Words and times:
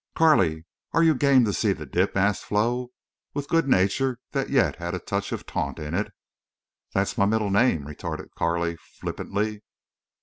"Carley, 0.15 0.65
are 0.93 1.03
you 1.03 1.13
game 1.13 1.45
to 1.45 1.53
see 1.53 1.73
the 1.73 1.85
dip?" 1.85 2.17
asked 2.17 2.45
Flo, 2.45 2.87
with 3.35 3.47
good 3.47 3.67
nature 3.67 4.17
that 4.31 4.49
yet 4.49 4.77
had 4.77 4.95
a 4.95 4.99
touch 4.99 5.31
of 5.31 5.45
taunt 5.45 5.77
in 5.77 5.93
it. 5.93 6.11
"That's 6.95 7.19
my 7.19 7.27
middle 7.27 7.51
name," 7.51 7.85
retorted 7.85 8.33
Carley, 8.33 8.77
flippantly. 8.77 9.61